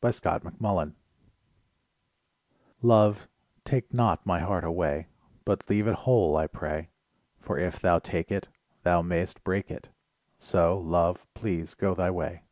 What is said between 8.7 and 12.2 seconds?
Thou mayest break it, So, Love please go thy